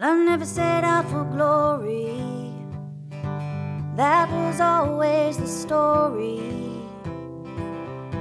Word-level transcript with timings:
Love 0.00 0.16
never 0.16 0.46
set 0.46 0.82
out 0.82 1.06
for 1.10 1.24
glory. 1.24 2.22
That 3.96 4.30
was 4.30 4.58
always 4.58 5.36
the 5.36 5.46
story. 5.46 6.40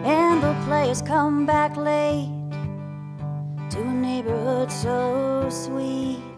And 0.04 0.44
the 0.44 0.54
players 0.65 1.02
come 1.02 1.46
back 1.46 1.78
late 1.78 2.28
to 3.70 3.79
a 3.79 3.94
neighborhood 3.94 4.70
so 4.70 5.47
sweet. 5.50 6.29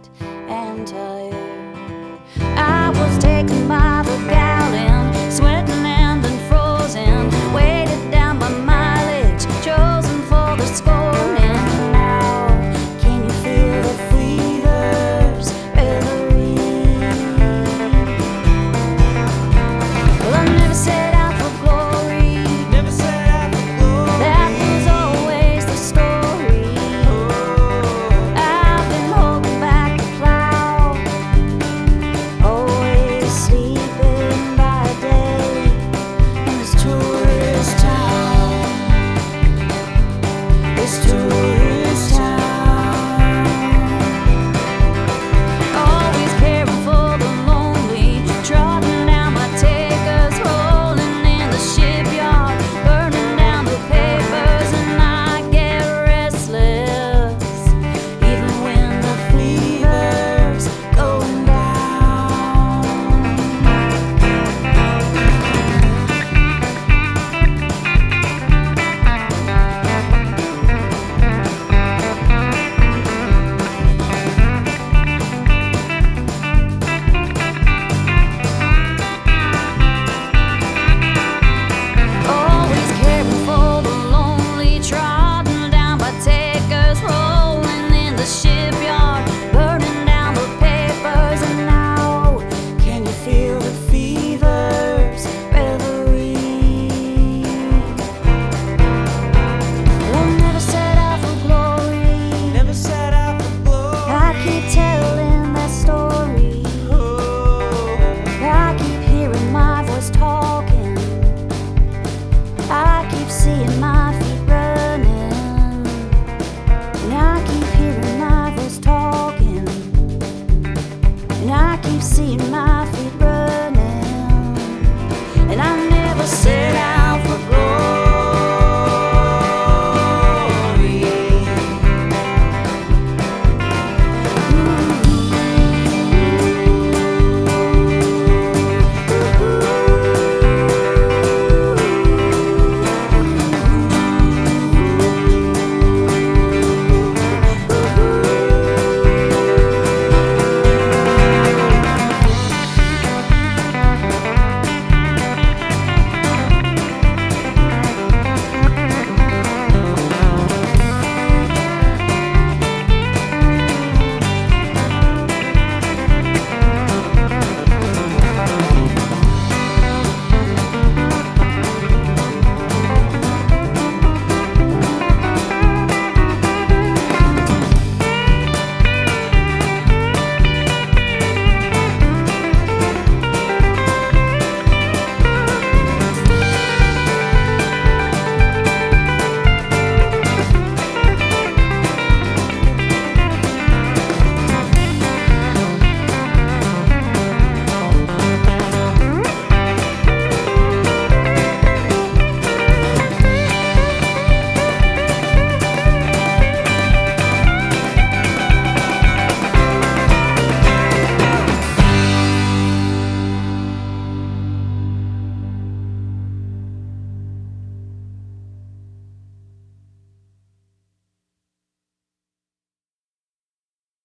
In 122.21 122.51
my 122.51 122.70